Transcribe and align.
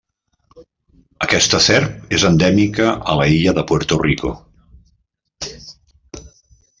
Aquesta 1.25 1.59
serp 1.65 2.15
és 2.19 2.25
endèmica 2.31 2.87
a 3.15 3.17
l'illa 3.19 3.55
de 3.59 3.65
Puerto 3.73 4.03
Rico. 4.07 4.35